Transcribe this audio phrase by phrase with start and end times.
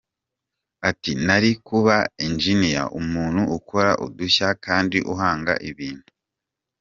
[0.89, 1.95] Ati: “Nari kuba
[2.27, 6.07] engineer, umuntu ukora udushya kandi uhanga ibintu.”